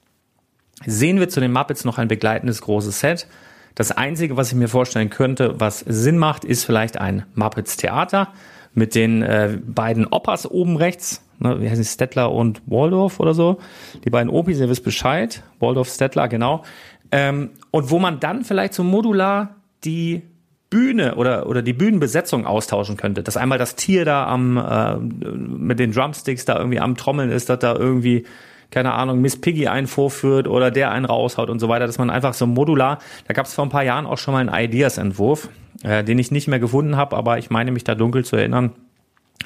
Sehen 0.85 1.19
wir 1.19 1.29
zu 1.29 1.39
den 1.39 1.51
Muppets 1.51 1.85
noch 1.85 1.97
ein 1.97 2.07
begleitendes 2.07 2.61
großes 2.61 2.99
Set? 2.99 3.27
Das 3.75 3.91
Einzige, 3.91 4.37
was 4.37 4.51
ich 4.51 4.57
mir 4.57 4.67
vorstellen 4.67 5.09
könnte, 5.09 5.59
was 5.59 5.79
Sinn 5.79 6.17
macht, 6.17 6.43
ist 6.43 6.63
vielleicht 6.63 6.99
ein 6.99 7.25
Muppets 7.35 7.77
Theater 7.77 8.33
mit 8.73 8.95
den 8.95 9.21
äh, 9.21 9.57
beiden 9.61 10.07
Opas 10.07 10.45
oben 10.45 10.77
rechts, 10.77 11.23
ne, 11.39 11.61
wie 11.61 11.69
heißen 11.69 11.83
die, 11.83 11.89
Stettler 11.89 12.31
und 12.31 12.61
Waldorf 12.65 13.19
oder 13.19 13.33
so. 13.33 13.59
Die 14.05 14.09
beiden 14.09 14.29
Opis, 14.29 14.59
ihr 14.59 14.69
wisst 14.69 14.83
Bescheid. 14.83 15.43
Waldorf, 15.59 15.89
Stettler, 15.89 16.27
genau. 16.27 16.63
Ähm, 17.11 17.51
und 17.71 17.89
wo 17.89 17.99
man 17.99 18.19
dann 18.19 18.43
vielleicht 18.43 18.73
so 18.73 18.83
modular 18.83 19.55
die 19.83 20.21
Bühne 20.69 21.15
oder, 21.15 21.47
oder 21.47 21.61
die 21.61 21.73
Bühnenbesetzung 21.73 22.45
austauschen 22.45 22.95
könnte. 22.95 23.23
Dass 23.23 23.37
einmal 23.37 23.57
das 23.57 23.75
Tier 23.75 24.05
da 24.05 24.27
am, 24.27 24.57
äh, 24.57 24.97
mit 24.97 25.79
den 25.79 25.91
Drumsticks 25.91 26.45
da 26.45 26.57
irgendwie 26.57 26.79
am 26.79 26.95
Trommeln 26.95 27.31
ist, 27.31 27.49
dass 27.49 27.59
da 27.59 27.75
irgendwie, 27.75 28.25
keine 28.69 28.93
Ahnung, 28.93 29.19
Miss 29.19 29.41
Piggy 29.41 29.67
einen 29.67 29.87
vorführt 29.87 30.47
oder 30.47 30.69
der 30.69 30.91
einen 30.91 31.05
raushaut 31.05 31.49
und 31.49 31.59
so 31.59 31.69
weiter, 31.69 31.87
dass 31.87 31.97
man 31.97 32.11
einfach 32.11 32.35
so 32.35 32.45
modular, 32.45 32.99
da 33.27 33.33
gab 33.33 33.47
es 33.47 33.53
vor 33.55 33.65
ein 33.65 33.69
paar 33.69 33.83
Jahren 33.83 34.05
auch 34.05 34.19
schon 34.19 34.33
mal 34.33 34.47
einen 34.47 34.65
Ideas-Entwurf, 34.65 35.49
äh, 35.83 36.03
den 36.03 36.19
ich 36.19 36.29
nicht 36.29 36.47
mehr 36.47 36.59
gefunden 36.59 36.97
habe, 36.97 37.17
aber 37.17 37.39
ich 37.39 37.49
meine 37.49 37.71
mich 37.71 37.83
da 37.83 37.95
dunkel 37.95 38.23
zu 38.23 38.35
erinnern, 38.35 38.73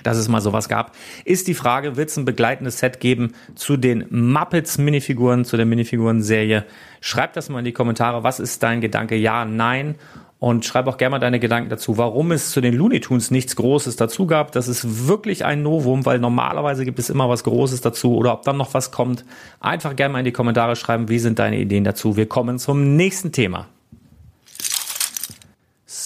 dass 0.01 0.17
es 0.17 0.27
mal 0.27 0.41
sowas 0.41 0.67
gab, 0.67 0.95
ist 1.23 1.47
die 1.47 1.53
Frage, 1.53 1.95
wird 1.95 2.09
es 2.09 2.17
ein 2.17 2.25
begleitendes 2.25 2.79
Set 2.79 3.00
geben 3.00 3.33
zu 3.55 3.77
den 3.77 4.05
Muppets 4.09 4.77
Minifiguren, 4.77 5.45
zu 5.45 5.55
der 5.55 5.65
Minifiguren-Serie? 5.65 6.65
Schreib 7.00 7.33
das 7.33 7.50
mal 7.50 7.59
in 7.59 7.65
die 7.65 7.73
Kommentare. 7.73 8.23
Was 8.23 8.39
ist 8.39 8.63
dein 8.63 8.81
Gedanke? 8.81 9.15
Ja, 9.15 9.45
nein? 9.45 9.95
Und 10.39 10.65
schreib 10.65 10.88
auch 10.88 10.97
gerne 10.97 11.12
mal 11.12 11.19
deine 11.19 11.39
Gedanken 11.39 11.69
dazu, 11.69 11.97
warum 11.97 12.33
es 12.33 12.51
zu 12.51 12.59
den 12.59 12.73
Looney 12.73 13.00
Tunes 13.00 13.31
nichts 13.31 13.55
Großes 13.55 13.95
dazu 13.95 14.27
gab. 14.27 14.51
Das 14.51 14.67
ist 14.67 15.07
wirklich 15.07 15.45
ein 15.45 15.63
Novum, 15.63 16.05
weil 16.05 16.19
normalerweise 16.19 16.83
gibt 16.83 17.00
es 17.00 17.09
immer 17.09 17.29
was 17.29 17.45
Großes 17.45 17.79
dazu 17.79 18.17
oder 18.17 18.33
ob 18.33 18.41
dann 18.43 18.57
noch 18.57 18.73
was 18.73 18.91
kommt. 18.91 19.23
Einfach 19.62 19.95
gerne 19.95 20.12
mal 20.12 20.19
in 20.19 20.25
die 20.25 20.33
Kommentare 20.33 20.75
schreiben, 20.75 21.07
wie 21.07 21.19
sind 21.19 21.39
deine 21.39 21.59
Ideen 21.59 21.85
dazu. 21.85 22.17
Wir 22.17 22.27
kommen 22.27 22.59
zum 22.59 22.97
nächsten 22.97 23.31
Thema. 23.31 23.67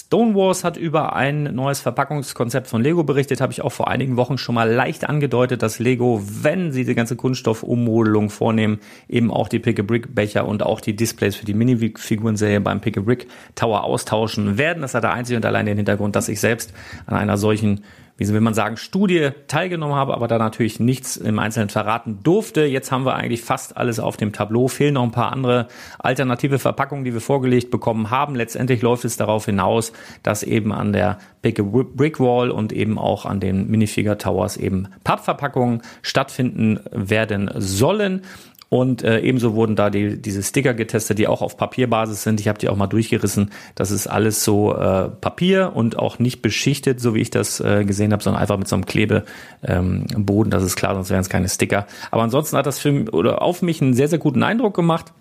Stonewalls 0.08 0.64
hat 0.64 0.78
über 0.78 1.14
ein 1.16 1.54
neues 1.54 1.80
Verpackungskonzept 1.80 2.66
von 2.66 2.82
Lego 2.82 3.04
berichtet, 3.04 3.42
habe 3.42 3.52
ich 3.52 3.60
auch 3.60 3.72
vor 3.72 3.88
einigen 3.88 4.16
Wochen 4.16 4.38
schon 4.38 4.54
mal 4.54 4.66
leicht 4.66 5.06
angedeutet, 5.06 5.60
dass 5.60 5.80
Lego, 5.80 6.22
wenn 6.24 6.72
sie 6.72 6.86
die 6.86 6.94
ganze 6.94 7.14
Kunststoffummodelung 7.14 8.30
vornehmen, 8.30 8.80
eben 9.06 9.30
auch 9.30 9.48
die 9.48 9.58
Pick-a-Brick-Becher 9.58 10.48
und 10.48 10.62
auch 10.62 10.80
die 10.80 10.96
Displays 10.96 11.36
für 11.36 11.44
die 11.44 11.52
Minifiguren-Serie 11.52 12.62
beim 12.62 12.80
Pick-a-Brick 12.80 13.26
Tower 13.54 13.84
austauschen 13.84 14.56
werden. 14.56 14.80
Das 14.80 14.94
hat 14.94 15.04
der 15.04 15.12
einzig 15.12 15.36
und 15.36 15.44
allein 15.44 15.66
den 15.66 15.76
Hintergrund, 15.76 16.16
dass 16.16 16.30
ich 16.30 16.40
selbst 16.40 16.72
an 17.04 17.14
einer 17.14 17.36
solchen 17.36 17.82
wie 18.18 18.28
will 18.28 18.40
man 18.40 18.52
sagen, 18.52 18.76
Studie 18.76 19.30
teilgenommen 19.46 19.94
habe, 19.94 20.12
aber 20.12 20.26
da 20.26 20.38
natürlich 20.38 20.80
nichts 20.80 21.16
im 21.16 21.38
Einzelnen 21.38 21.68
verraten 21.68 22.18
durfte. 22.24 22.64
Jetzt 22.64 22.90
haben 22.90 23.06
wir 23.06 23.14
eigentlich 23.14 23.42
fast 23.42 23.76
alles 23.76 24.00
auf 24.00 24.16
dem 24.16 24.32
Tableau. 24.32 24.66
Fehlen 24.66 24.94
noch 24.94 25.04
ein 25.04 25.12
paar 25.12 25.32
andere 25.32 25.68
alternative 26.00 26.58
Verpackungen, 26.58 27.04
die 27.04 27.14
wir 27.14 27.20
vorgelegt 27.20 27.70
bekommen 27.70 28.10
haben. 28.10 28.34
Letztendlich 28.34 28.82
läuft 28.82 29.04
es 29.04 29.16
darauf 29.16 29.46
hinaus, 29.46 29.92
dass 30.24 30.42
eben 30.42 30.72
an 30.72 30.92
der 30.92 31.18
a 31.44 31.62
Brick 31.62 32.18
Wall 32.18 32.50
und 32.50 32.72
eben 32.72 32.98
auch 32.98 33.24
an 33.24 33.38
den 33.38 33.70
Minifigure 33.70 34.18
Towers 34.18 34.56
eben 34.56 34.88
Pappverpackungen 35.04 35.82
stattfinden 36.02 36.80
werden 36.90 37.48
sollen. 37.54 38.22
Und 38.70 39.02
äh, 39.02 39.20
ebenso 39.20 39.54
wurden 39.54 39.76
da 39.76 39.88
die, 39.88 40.20
diese 40.20 40.42
Sticker 40.42 40.74
getestet, 40.74 41.18
die 41.18 41.26
auch 41.26 41.40
auf 41.40 41.56
Papierbasis 41.56 42.22
sind. 42.22 42.38
Ich 42.38 42.48
habe 42.48 42.58
die 42.58 42.68
auch 42.68 42.76
mal 42.76 42.86
durchgerissen. 42.86 43.50
Das 43.74 43.90
ist 43.90 44.06
alles 44.06 44.44
so 44.44 44.74
äh, 44.74 45.08
Papier 45.08 45.72
und 45.74 45.98
auch 45.98 46.18
nicht 46.18 46.42
beschichtet, 46.42 47.00
so 47.00 47.14
wie 47.14 47.20
ich 47.20 47.30
das 47.30 47.60
äh, 47.60 47.84
gesehen 47.86 48.12
habe, 48.12 48.22
sondern 48.22 48.42
einfach 48.42 48.58
mit 48.58 48.68
so 48.68 48.76
einem 48.76 48.84
Klebeboden. 48.84 49.26
Ähm, 49.66 50.50
das 50.50 50.62
ist 50.62 50.76
klar, 50.76 50.94
sonst 50.94 51.08
wären 51.08 51.20
es 51.20 51.30
keine 51.30 51.48
Sticker. 51.48 51.86
Aber 52.10 52.22
ansonsten 52.22 52.58
hat 52.58 52.66
das 52.66 52.78
für 52.78 53.10
oder 53.12 53.40
auf 53.40 53.62
mich 53.62 53.80
einen 53.80 53.94
sehr, 53.94 54.08
sehr 54.08 54.18
guten 54.18 54.42
Eindruck 54.42 54.74
gemacht. 54.74 55.14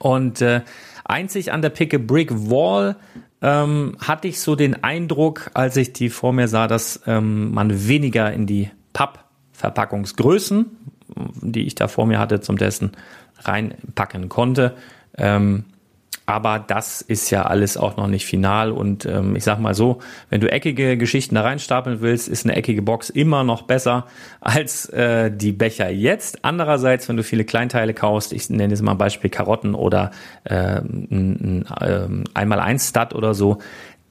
Und 0.00 0.42
äh, 0.42 0.62
einzig 1.04 1.52
an 1.52 1.62
der 1.62 1.70
Pick 1.70 1.94
a 1.94 1.98
Brick 1.98 2.32
Wall 2.50 2.96
ähm, 3.42 3.96
hatte 4.00 4.26
ich 4.26 4.40
so 4.40 4.56
den 4.56 4.82
Eindruck, 4.82 5.52
als 5.54 5.76
ich 5.76 5.92
die 5.92 6.08
vor 6.08 6.32
mir 6.32 6.48
sah, 6.48 6.66
dass 6.66 7.02
ähm, 7.06 7.52
man 7.52 7.86
weniger 7.86 8.32
in 8.32 8.46
die 8.46 8.70
Pappverpackungsgrößen 8.92 10.66
die 11.40 11.66
ich 11.66 11.74
da 11.74 11.88
vor 11.88 12.06
mir 12.06 12.18
hatte 12.18 12.40
zum 12.40 12.58
Testen, 12.58 12.92
reinpacken 13.44 14.28
konnte. 14.28 14.74
Ähm, 15.18 15.64
aber 16.28 16.58
das 16.58 17.02
ist 17.02 17.30
ja 17.30 17.44
alles 17.44 17.76
auch 17.76 17.96
noch 17.96 18.08
nicht 18.08 18.26
final 18.26 18.72
und 18.72 19.06
ähm, 19.06 19.36
ich 19.36 19.44
sag 19.44 19.60
mal 19.60 19.74
so, 19.74 20.00
wenn 20.28 20.40
du 20.40 20.50
eckige 20.50 20.96
Geschichten 20.96 21.36
da 21.36 21.42
reinstapeln 21.42 22.00
willst, 22.00 22.26
ist 22.26 22.44
eine 22.44 22.56
eckige 22.56 22.82
Box 22.82 23.10
immer 23.10 23.44
noch 23.44 23.62
besser 23.62 24.06
als 24.40 24.88
äh, 24.88 25.30
die 25.30 25.52
Becher 25.52 25.88
jetzt. 25.88 26.44
Andererseits, 26.44 27.08
wenn 27.08 27.16
du 27.16 27.22
viele 27.22 27.44
Kleinteile 27.44 27.94
kaufst, 27.94 28.32
ich 28.32 28.50
nenne 28.50 28.72
jetzt 28.72 28.82
mal 28.82 28.92
ein 28.92 28.98
Beispiel 28.98 29.30
Karotten 29.30 29.76
oder 29.76 30.10
äh, 30.42 30.80
ein, 30.80 31.64
ein, 31.70 32.24
ähm, 32.34 32.50
ein 32.58 32.78
Stud 32.80 33.14
oder 33.14 33.32
so, 33.32 33.58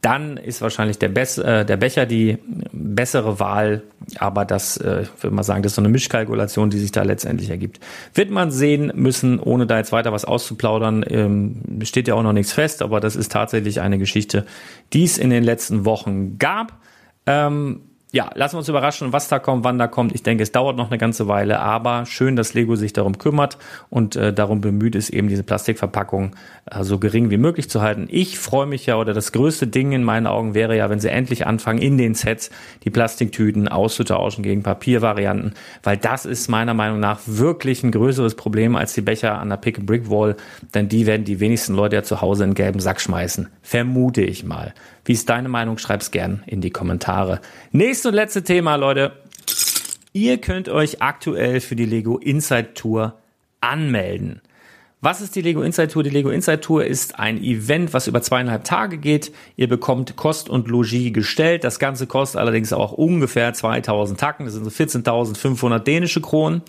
dann 0.06 0.38
ist 0.38 0.62
wahrscheinlich 0.62 1.00
der, 1.00 1.10
Bess, 1.10 1.40
äh, 1.40 1.66
der 1.66 1.78
Becher 1.78 2.06
die 2.06 2.38
bessere 2.72 3.40
Wahl. 3.40 3.82
Aber 4.20 4.46
das, 4.46 4.78
äh, 4.78 5.02
ich 5.02 5.24
würde 5.24 5.36
mal 5.36 5.42
sagen, 5.42 5.64
das 5.64 5.72
ist 5.72 5.78
so 5.78 5.82
eine 5.82 5.90
Mischkalkulation, 5.90 6.70
die 6.70 6.78
sich 6.78 6.92
da 6.92 7.02
letztendlich 7.02 7.50
ergibt. 7.50 7.80
Wird 8.14 8.30
man 8.30 8.52
sehen 8.52 8.92
müssen, 8.94 9.40
ohne 9.40 9.66
da 9.66 9.80
jetzt 9.80 9.92
weiter 9.92 10.12
was 10.12 10.24
auszuplaudern. 10.24 11.04
Ähm, 11.10 11.64
steht 11.82 12.08
ja 12.08 12.14
auch 12.14 12.22
noch 12.22 12.34
nichts 12.34 12.54
fest, 12.54 12.84
aber 12.84 13.00
das 13.00 13.16
ist 13.16 13.32
tatsächlich 13.32 13.82
eine 13.82 13.98
Geschichte, 13.98 14.46
die 14.94 15.06
es 15.06 15.18
in 15.18 15.32
den 15.32 15.44
letzten 15.44 15.86
Wochen 15.86 16.38
gab. 16.38 16.74
Ähm, 17.26 17.82
ja, 18.16 18.32
lassen 18.34 18.54
wir 18.54 18.60
uns 18.60 18.70
überraschen, 18.70 19.12
was 19.12 19.28
da 19.28 19.40
kommt, 19.40 19.66
wann 19.66 19.78
da 19.78 19.88
kommt. 19.88 20.16
Ich 20.16 20.24
denke, 20.24 20.42
es 20.42 20.54
dauert 20.54 20.78
noch 20.78 20.90
eine 20.90 20.98
ganze 20.98 21.28
Weile, 21.28 21.60
aber 21.60 22.06
schön, 22.06 22.38
dass 22.38 22.54
Lego 22.54 22.78
sich 22.78 22.94
darum 22.94 23.18
kümmert 23.18 23.58
und 23.90 24.16
äh, 24.16 24.32
darum 24.32 24.62
bemüht 24.62 24.96
ist, 24.96 25.10
eben 25.10 25.28
diese 25.28 25.44
Plastikverpackung 25.44 26.34
äh, 26.72 26.82
so 26.86 26.98
gering 26.98 27.30
wie 27.30 27.36
möglich 27.36 27.70
zu 27.70 27.82
halten. 27.82 28.08
Ich 28.10 28.40
freue 28.40 28.68
mich 28.68 28.86
ja, 28.86 28.96
oder 28.96 29.14
das 29.14 29.34
größte 29.34 29.68
Ding 29.68 29.92
in 29.92 30.06
meinen 30.06 30.28
Augen 30.28 30.54
wäre 30.54 30.78
ja, 30.78 30.90
wenn 30.90 31.02
sie 31.02 31.10
endlich 31.10 31.46
anfangen, 31.46 31.80
in 31.80 31.98
den 31.98 32.14
Sets 32.14 32.52
die 32.86 32.90
Plastiktüten 32.90 33.68
auszutauschen 33.68 34.46
gegen 34.46 34.64
Papiervarianten, 34.64 35.54
weil 35.84 35.98
das 35.98 36.26
ist 36.26 36.48
meiner 36.48 36.74
Meinung 36.74 37.02
nach 37.02 37.20
wirklich 37.26 37.84
ein 37.84 37.92
größeres 37.92 38.36
Problem 38.36 38.78
als 38.78 38.94
die 38.94 39.02
Becher 39.02 39.40
an 39.40 39.50
der 39.50 39.58
Pick-and-Brick-Wall, 39.58 40.38
denn 40.74 40.88
die 40.88 41.06
werden 41.06 41.26
die 41.26 41.42
wenigsten 41.42 41.74
Leute 41.74 41.98
ja 41.98 42.04
zu 42.04 42.22
Hause 42.22 42.46
in 42.46 42.54
gelben 42.54 42.80
Sack 42.80 43.02
schmeißen. 43.02 43.50
Vermute 43.62 44.22
ich 44.22 44.46
mal. 44.46 44.74
Wie 45.06 45.14
ist 45.14 45.30
deine 45.30 45.50
Meinung? 45.50 45.78
Schreib's 45.78 46.12
gern 46.12 46.44
in 46.48 46.62
die 46.62 46.72
Kommentare. 46.72 47.40
Nächstes 47.72 48.08
und 48.08 48.16
letzte 48.16 48.44
Thema, 48.44 48.76
Leute. 48.76 49.14
Ihr 50.14 50.40
könnt 50.40 50.68
euch 50.68 51.02
aktuell 51.02 51.62
für 51.62 51.76
die 51.76 51.86
Lego 51.86 52.18
Inside 52.18 52.74
Tour 52.74 53.14
anmelden. 53.62 54.42
Was 55.02 55.22
ist 55.22 55.36
die 55.36 55.42
Lego 55.42 55.62
Inside 55.62 55.90
Tour? 55.90 56.02
Die 56.02 56.10
Lego 56.10 56.30
Inside 56.30 56.62
Tour 56.62 56.84
ist 56.84 57.20
ein 57.20 57.38
Event, 57.38 57.94
was 57.94 58.08
über 58.08 58.24
zweieinhalb 58.24 58.64
Tage 58.64 58.98
geht. 58.98 59.32
Ihr 59.56 59.70
bekommt 59.70 60.16
Kost 60.16 60.50
und 60.50 60.68
Logis 60.68 61.14
gestellt. 61.14 61.64
Das 61.64 61.78
Ganze 61.78 62.08
kostet 62.08 62.42
allerdings 62.42 62.74
auch 62.74 62.92
ungefähr 62.92 63.54
2000 63.54 64.20
Tacken. 64.20 64.46
Das 64.46 64.56
sind 64.56 64.64
so 64.64 64.72
14.500 64.72 65.80
dänische 65.80 66.22
Kronen. 66.22 66.64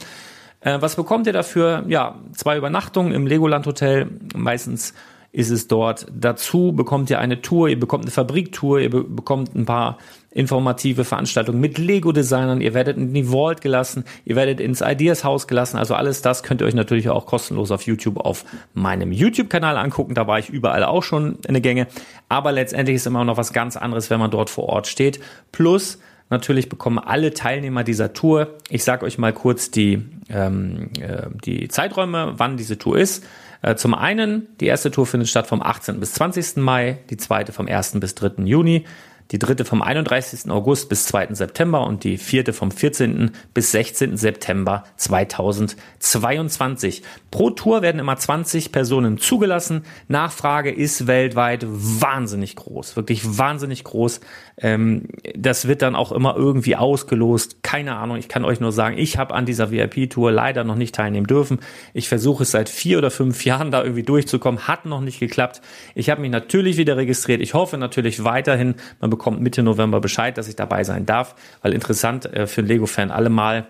Äh, 0.60 0.82
was 0.82 0.96
bekommt 0.96 1.26
ihr 1.26 1.32
dafür? 1.32 1.84
Ja, 1.88 2.16
zwei 2.34 2.58
Übernachtungen 2.58 3.12
im 3.12 3.26
Legoland 3.26 3.66
Hotel. 3.66 4.08
Meistens 4.34 4.92
ist 5.32 5.50
es 5.50 5.68
dort. 5.68 6.06
Dazu 6.12 6.72
bekommt 6.72 7.10
ihr 7.10 7.18
eine 7.18 7.42
Tour, 7.42 7.68
ihr 7.68 7.78
bekommt 7.78 8.04
eine 8.04 8.10
Fabriktour, 8.10 8.80
ihr 8.80 8.90
be 8.90 9.04
bekommt 9.04 9.54
ein 9.54 9.66
paar 9.66 9.98
informative 10.36 11.04
Veranstaltungen 11.04 11.60
mit 11.60 11.78
Lego-Designern, 11.78 12.60
ihr 12.60 12.74
werdet 12.74 12.98
in 12.98 13.14
die 13.14 13.24
Vault 13.24 13.62
gelassen, 13.62 14.04
ihr 14.26 14.36
werdet 14.36 14.60
ins 14.60 14.82
Ideas 14.82 15.24
Haus 15.24 15.48
gelassen, 15.48 15.78
also 15.78 15.94
alles 15.94 16.20
das 16.20 16.42
könnt 16.42 16.60
ihr 16.60 16.66
euch 16.66 16.74
natürlich 16.74 17.08
auch 17.08 17.24
kostenlos 17.24 17.70
auf 17.70 17.82
YouTube 17.82 18.18
auf 18.18 18.44
meinem 18.74 19.12
YouTube-Kanal 19.12 19.78
angucken, 19.78 20.14
da 20.14 20.26
war 20.26 20.38
ich 20.38 20.50
überall 20.50 20.84
auch 20.84 21.02
schon 21.02 21.38
eine 21.48 21.62
Gänge, 21.62 21.86
aber 22.28 22.52
letztendlich 22.52 22.96
ist 22.96 23.06
immer 23.06 23.24
noch 23.24 23.38
was 23.38 23.54
ganz 23.54 23.78
anderes, 23.78 24.10
wenn 24.10 24.20
man 24.20 24.30
dort 24.30 24.50
vor 24.50 24.68
Ort 24.68 24.88
steht, 24.88 25.20
plus 25.52 25.98
Natürlich 26.28 26.68
bekommen 26.68 26.98
alle 26.98 27.34
Teilnehmer 27.34 27.84
dieser 27.84 28.12
Tour, 28.12 28.56
ich 28.68 28.82
sage 28.82 29.06
euch 29.06 29.16
mal 29.16 29.32
kurz 29.32 29.70
die, 29.70 30.04
ähm, 30.28 30.90
äh, 31.00 31.28
die 31.44 31.68
Zeiträume, 31.68 32.34
wann 32.36 32.56
diese 32.56 32.78
Tour 32.78 32.98
ist. 32.98 33.24
Äh, 33.62 33.76
zum 33.76 33.94
einen, 33.94 34.48
die 34.60 34.66
erste 34.66 34.90
Tour 34.90 35.06
findet 35.06 35.28
statt 35.28 35.46
vom 35.46 35.62
18. 35.62 36.00
bis 36.00 36.14
20. 36.14 36.56
Mai, 36.56 36.98
die 37.10 37.16
zweite 37.16 37.52
vom 37.52 37.68
1. 37.68 38.00
bis 38.00 38.16
3. 38.16 38.44
Juni 38.44 38.84
die 39.32 39.38
dritte 39.38 39.64
vom 39.64 39.82
31. 39.82 40.50
August 40.50 40.88
bis 40.88 41.06
2. 41.06 41.34
September 41.34 41.86
und 41.86 42.04
die 42.04 42.18
vierte 42.18 42.52
vom 42.52 42.70
14. 42.70 43.32
bis 43.54 43.72
16. 43.72 44.16
September 44.16 44.84
2022. 44.96 47.02
Pro 47.30 47.50
Tour 47.50 47.82
werden 47.82 47.98
immer 47.98 48.16
20 48.16 48.70
Personen 48.70 49.18
zugelassen. 49.18 49.82
Nachfrage 50.08 50.70
ist 50.70 51.06
weltweit 51.06 51.66
wahnsinnig 51.66 52.56
groß, 52.56 52.96
wirklich 52.96 53.38
wahnsinnig 53.38 53.84
groß. 53.84 54.20
Ähm, 54.58 55.08
das 55.36 55.66
wird 55.66 55.82
dann 55.82 55.96
auch 55.96 56.12
immer 56.12 56.36
irgendwie 56.36 56.76
ausgelost. 56.76 57.62
Keine 57.62 57.96
Ahnung, 57.96 58.16
ich 58.16 58.28
kann 58.28 58.44
euch 58.44 58.60
nur 58.60 58.72
sagen, 58.72 58.96
ich 58.96 59.18
habe 59.18 59.34
an 59.34 59.44
dieser 59.44 59.70
VIP-Tour 59.70 60.30
leider 60.30 60.64
noch 60.64 60.76
nicht 60.76 60.94
teilnehmen 60.94 61.26
dürfen. 61.26 61.58
Ich 61.94 62.08
versuche 62.08 62.44
es 62.44 62.52
seit 62.52 62.68
vier 62.68 62.98
oder 62.98 63.10
fünf 63.10 63.44
Jahren 63.44 63.70
da 63.70 63.82
irgendwie 63.82 64.04
durchzukommen, 64.04 64.68
hat 64.68 64.86
noch 64.86 65.00
nicht 65.00 65.18
geklappt. 65.18 65.60
Ich 65.94 66.10
habe 66.10 66.20
mich 66.20 66.30
natürlich 66.30 66.76
wieder 66.76 66.96
registriert. 66.96 67.40
Ich 67.40 67.54
hoffe 67.54 67.76
natürlich 67.76 68.24
weiterhin, 68.24 68.76
man 69.00 69.10
bekommt 69.16 69.40
Mitte 69.40 69.62
November 69.62 70.00
Bescheid, 70.00 70.36
dass 70.36 70.48
ich 70.48 70.56
dabei 70.56 70.84
sein 70.84 71.06
darf, 71.06 71.34
weil 71.62 71.72
interessant 71.72 72.26
äh, 72.26 72.46
für 72.46 72.60
einen 72.60 72.68
Lego-Fan 72.68 73.10
allemal. 73.10 73.66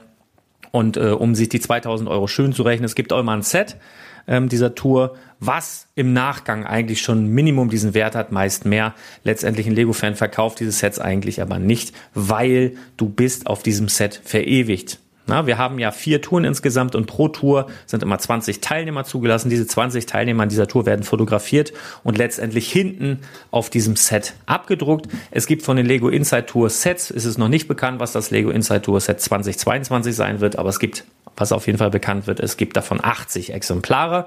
Und 0.72 0.96
äh, 0.96 1.10
um 1.10 1.34
sich 1.34 1.48
die 1.48 1.60
2000 1.60 2.10
Euro 2.10 2.26
schön 2.26 2.52
zu 2.52 2.62
rechnen, 2.62 2.84
es 2.84 2.94
gibt 2.94 3.12
auch 3.12 3.20
immer 3.20 3.32
ein 3.32 3.42
Set 3.42 3.76
ähm, 4.26 4.48
dieser 4.48 4.74
Tour, 4.74 5.16
was 5.38 5.88
im 5.94 6.12
Nachgang 6.12 6.64
eigentlich 6.64 7.00
schon 7.00 7.28
Minimum 7.28 7.70
diesen 7.70 7.94
Wert 7.94 8.14
hat, 8.14 8.32
meist 8.32 8.64
mehr. 8.64 8.94
Letztendlich 9.22 9.66
ein 9.66 9.74
Lego-Fan 9.74 10.16
verkauft 10.16 10.60
diese 10.60 10.72
Sets 10.72 10.98
eigentlich 10.98 11.40
aber 11.40 11.58
nicht, 11.58 11.94
weil 12.14 12.72
du 12.96 13.08
bist 13.08 13.46
auf 13.46 13.62
diesem 13.62 13.88
Set 13.88 14.20
verewigt. 14.24 14.98
Na, 15.26 15.46
wir 15.46 15.58
haben 15.58 15.78
ja 15.80 15.90
vier 15.90 16.22
Touren 16.22 16.44
insgesamt 16.44 16.94
und 16.94 17.06
pro 17.06 17.28
Tour 17.28 17.66
sind 17.86 18.02
immer 18.02 18.18
20 18.18 18.60
Teilnehmer 18.60 19.04
zugelassen. 19.04 19.50
Diese 19.50 19.66
20 19.66 20.06
Teilnehmer 20.06 20.44
an 20.44 20.48
dieser 20.48 20.68
Tour 20.68 20.86
werden 20.86 21.02
fotografiert 21.02 21.72
und 22.04 22.16
letztendlich 22.16 22.70
hinten 22.70 23.20
auf 23.50 23.68
diesem 23.68 23.96
Set 23.96 24.34
abgedruckt. 24.46 25.08
Es 25.32 25.46
gibt 25.46 25.62
von 25.62 25.76
den 25.76 25.86
Lego 25.86 26.08
Inside 26.08 26.46
Tour 26.46 26.70
Sets, 26.70 27.10
ist 27.10 27.24
es 27.24 27.38
noch 27.38 27.48
nicht 27.48 27.66
bekannt, 27.66 27.98
was 27.98 28.12
das 28.12 28.30
Lego 28.30 28.50
Inside 28.50 28.82
Tour 28.82 29.00
Set 29.00 29.20
2022 29.20 30.14
sein 30.14 30.40
wird, 30.40 30.56
aber 30.56 30.68
es 30.68 30.78
gibt, 30.78 31.04
was 31.36 31.50
auf 31.50 31.66
jeden 31.66 31.78
Fall 31.78 31.90
bekannt 31.90 32.28
wird, 32.28 32.38
es 32.38 32.56
gibt 32.56 32.76
davon 32.76 33.00
80 33.02 33.52
Exemplare. 33.52 34.26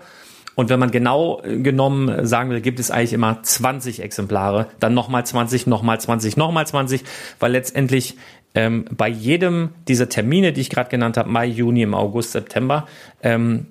Und 0.59 0.67
wenn 0.67 0.79
man 0.79 0.91
genau 0.91 1.41
äh, 1.45 1.57
genommen 1.59 2.25
sagen 2.25 2.49
will, 2.49 2.59
gibt 2.59 2.81
es 2.81 2.91
eigentlich 2.91 3.13
immer 3.13 3.41
20 3.41 4.01
Exemplare, 4.03 4.67
dann 4.81 4.93
nochmal 4.93 5.25
20, 5.25 5.67
nochmal 5.67 6.01
20, 6.01 6.35
nochmal 6.35 6.67
20, 6.67 7.05
weil 7.39 7.53
letztendlich 7.53 8.17
ähm, 8.55 8.85
bei 8.91 9.07
jedem 9.07 9.69
dieser 9.87 10.09
Termine, 10.09 10.53
die 10.53 10.61
ich 10.61 10.69
gerade 10.69 10.89
genannt 10.89 11.17
habe, 11.17 11.29
Mai, 11.29 11.45
Juni, 11.45 11.83
im 11.83 11.93
August, 11.93 12.31
September, 12.31 12.87
ähm, 13.21 13.67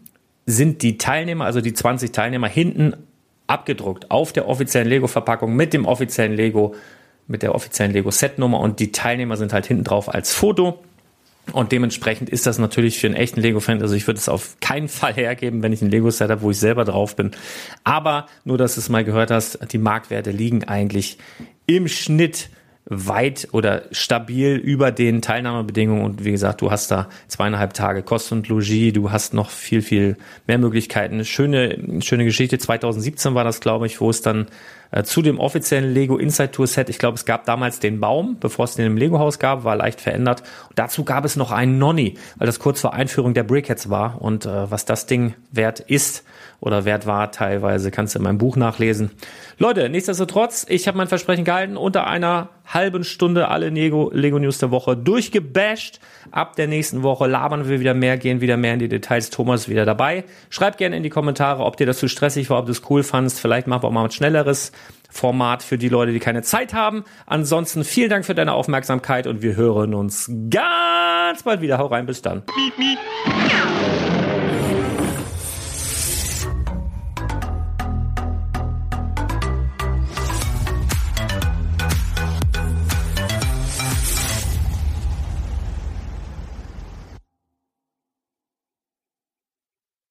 sind 0.47 0.83
die 0.83 0.99
Teilnehmer, 0.99 1.45
also 1.45 1.61
die 1.61 1.75
20 1.75 2.13
Teilnehmer, 2.13 2.49
hinten 2.49 2.95
abgedruckt 3.47 4.11
auf 4.11 4.33
der 4.33 4.49
offiziellen 4.49 4.89
Lego-Verpackung 4.89 5.55
mit 5.55 5.73
dem 5.73 5.85
offiziellen 5.85 6.35
Lego, 6.35 6.75
mit 7.27 7.43
der 7.43 7.55
offiziellen 7.55 7.93
Lego-Set-Nummer 7.93 8.61
und 8.61 8.81
die 8.81 8.93
Teilnehmer 8.93 9.37
sind 9.37 9.53
halt 9.53 9.67
hinten 9.67 9.85
drauf 9.85 10.13
als 10.13 10.33
Foto. 10.33 10.83
Und 11.53 11.73
dementsprechend 11.73 12.29
ist 12.29 12.47
das 12.47 12.59
natürlich 12.59 12.99
für 12.99 13.07
einen 13.07 13.17
echten 13.17 13.41
Lego-Fan, 13.41 13.81
also 13.81 13.95
ich 13.95 14.07
würde 14.07 14.19
es 14.19 14.29
auf 14.29 14.57
keinen 14.61 14.89
Fall 14.89 15.15
hergeben, 15.15 15.63
wenn 15.63 15.73
ich 15.73 15.81
ein 15.81 15.91
Lego-Set 15.91 16.31
habe, 16.31 16.43
wo 16.43 16.51
ich 16.51 16.59
selber 16.59 16.85
drauf 16.85 17.17
bin. 17.17 17.31
Aber 17.85 18.27
nur, 18.45 18.59
dass 18.59 18.75
du 18.75 18.81
es 18.81 18.91
mal 18.91 19.03
gehört 19.05 19.31
hast, 19.31 19.59
die 19.73 19.79
Marktwerte 19.79 20.31
liegen 20.31 20.65
eigentlich 20.65 21.17
im 21.67 21.89
Schnitt 21.89 22.51
weit 22.89 23.49
oder 23.53 23.83
stabil 23.93 24.57
über 24.57 24.91
den 24.91 25.21
Teilnahmebedingungen 25.21 26.05
und 26.05 26.25
wie 26.25 26.31
gesagt, 26.31 26.63
du 26.63 26.71
hast 26.71 26.91
da 26.91 27.09
zweieinhalb 27.29 27.75
Tage 27.75 28.03
Kost 28.03 28.33
und 28.33 28.49
Logis, 28.49 28.95
du 28.95 29.13
hast 29.13 29.35
noch 29.35 29.51
viel, 29.51 29.83
viel 29.83 30.17
mehr 30.47 30.59
Möglichkeiten. 30.59 31.25
Schöne, 31.25 32.01
schöne 32.01 32.25
Geschichte. 32.25 32.59
2017 32.59 33.35
war 33.35 33.45
das, 33.45 33.61
glaube 33.61 33.87
ich, 33.87 34.01
wo 34.01 34.09
es 34.09 34.23
dann 34.23 34.47
äh, 34.91 35.03
zu 35.03 35.23
dem 35.23 35.39
offiziellen 35.39 35.93
Lego 35.93 36.17
Inside 36.17 36.51
Tour 36.51 36.67
Set, 36.67 36.89
ich 36.89 36.99
glaube, 36.99 37.17
es 37.17 37.25
gab 37.25 37.45
damals 37.45 37.81
den 37.81 38.01
Baum, 38.01 38.37
bevor 38.41 38.65
es 38.65 38.75
den 38.75 38.87
im 38.87 38.97
Lego 38.97 39.19
Haus 39.19 39.39
gab, 39.39 39.65
war 39.65 39.77
leicht 39.77 40.01
verändert. 40.01 40.43
Und 40.69 40.79
dazu 40.79 41.05
gab 41.05 41.25
es 41.25 41.37
noch 41.37 41.53
einen 41.53 41.79
Nonny, 41.79 42.15
weil 42.37 42.47
das 42.47 42.59
kurz 42.59 42.81
vor 42.81 42.95
Einführung 42.95 43.35
der 43.35 43.45
Brickheads 43.45 43.91
war 43.91 44.21
und 44.21 44.47
äh, 44.47 44.71
was 44.71 44.85
das 44.85 45.07
Ding 45.07 45.35
wert 45.53 45.81
ist, 45.81 46.25
oder 46.61 46.85
wert 46.85 47.07
war 47.07 47.31
teilweise, 47.31 47.91
kannst 47.91 48.15
du 48.15 48.19
in 48.19 48.25
meinem 48.25 48.39
Buch 48.39 48.57
nachlesen. 48.57 49.11
Leute, 49.59 49.89
nichtsdestotrotz, 49.89 50.67
ich 50.69 50.89
habe 50.89 50.99
mein 50.99 51.07
Versprechen 51.07 51.45
gehalten, 51.45 51.77
unter 51.77 52.07
einer 52.09 52.49
halben 52.67 53.05
Stunde 53.05 53.49
alle 53.49 53.69
Lego, 53.69 54.11
Lego 54.13 54.39
News 54.39 54.59
der 54.59 54.71
Woche 54.71 54.97
durchgebasht. 54.97 56.01
Ab 56.31 56.57
der 56.57 56.67
nächsten 56.67 57.03
Woche 57.03 57.27
labern 57.27 57.69
wir 57.69 57.81
wieder 57.81 57.95
mehr, 57.95 58.19
gehen 58.19 58.41
wieder 58.41 58.57
mehr 58.57 58.75
in 58.75 58.81
die 58.81 58.89
Details. 58.89 59.31
Thomas 59.31 59.63
ist 59.63 59.69
wieder 59.69 59.85
dabei. 59.85 60.25
Schreibt 60.51 60.79
gerne 60.79 60.97
in 60.97 61.03
die 61.03 61.11
Kommentare, 61.11 61.65
ob 61.65 61.77
dir 61.77 61.87
das 61.87 61.99
zu 61.99 62.09
stressig 62.09 62.51
war, 62.51 62.59
ob 62.59 62.67
du 62.67 62.73
es 62.73 62.83
cool 62.91 63.03
fandst. 63.03 63.41
Vielleicht 63.41 63.67
machen 63.67 63.85
wir 63.85 63.89
auch 63.89 63.93
mal 63.93 64.05
was 64.05 64.15
Schnelleres. 64.15 64.73
Format 65.19 65.63
für 65.63 65.79
die 65.79 65.89
Leute, 65.89 66.13
die 66.13 66.21
keine 66.21 66.43
Zeit 66.43 66.73
haben. 66.73 67.05
Ansonsten 67.27 67.85
vielen 67.85 68.09
Dank 68.09 68.25
für 68.25 68.35
deine 68.35 68.53
Aufmerksamkeit 68.53 69.27
und 69.27 69.43
wir 69.43 69.57
hören 69.57 69.95
uns 69.95 70.31
ganz 70.51 71.43
bald 71.43 71.61
wieder. 71.61 71.79
Hau 71.79 71.87
rein, 71.87 72.07
bis 72.07 72.23
dann. 72.23 72.45
Miep, 72.57 72.79
miep. 72.79 74.08